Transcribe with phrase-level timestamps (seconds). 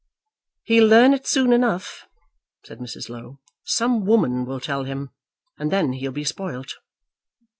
[0.63, 2.07] "He'll learn it soon enough,"
[2.65, 3.07] said Mrs.
[3.07, 3.39] Low.
[3.63, 5.11] "Some woman will tell him,
[5.59, 6.77] and then he'll be spoilt."